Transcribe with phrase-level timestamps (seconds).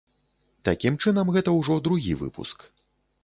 [0.69, 2.65] Такім чынам гэта ўжо другі выпуск.